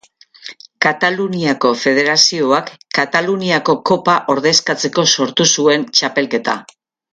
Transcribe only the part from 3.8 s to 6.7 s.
Kopa ordezkatzeko sortu zuen txapelketa.